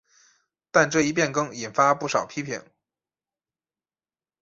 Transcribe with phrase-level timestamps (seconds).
[0.71, 2.59] 但这一变更引发不少批评。